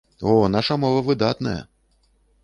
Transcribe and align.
О, 0.23 0.47
наша 0.53 0.77
мова 0.77 1.03
выдатная! 1.09 1.59